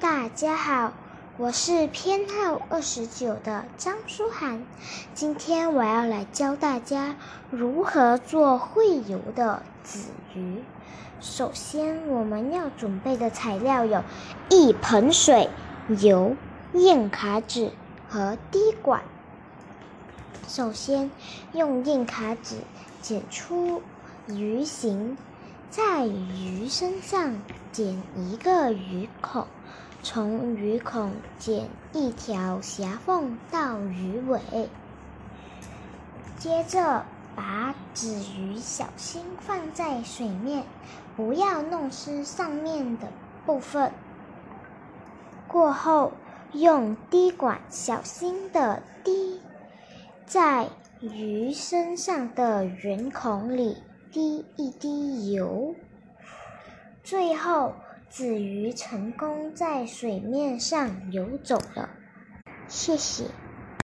[0.00, 0.94] 大家好，
[1.36, 4.64] 我是编号二十九的张书涵。
[5.12, 7.16] 今天我要来教大家
[7.50, 10.62] 如何做会游的子鱼。
[11.20, 14.02] 首先，我们要准备的材料有
[14.48, 15.50] 一盆水、
[16.00, 16.34] 油、
[16.72, 17.70] 硬卡纸
[18.08, 19.02] 和滴管。
[20.48, 21.10] 首先，
[21.52, 22.56] 用硬卡纸
[23.02, 23.82] 剪出
[24.26, 25.18] 鱼形，
[25.68, 27.34] 在鱼身上
[27.70, 29.46] 剪一个鱼孔。
[30.02, 34.40] 从鱼孔剪一条狭缝到鱼尾，
[36.38, 37.04] 接着
[37.36, 40.64] 把纸鱼小心放在水面，
[41.16, 43.08] 不要弄湿上面的
[43.44, 43.92] 部分。
[45.46, 46.12] 过后
[46.52, 49.40] 用滴管小心的滴
[50.24, 50.70] 在
[51.00, 53.76] 鱼身上的圆孔里，
[54.10, 55.74] 滴一滴油，
[57.04, 57.74] 最后。
[58.10, 61.88] 子鱼成功在水面上游走了，
[62.66, 63.26] 谢谢。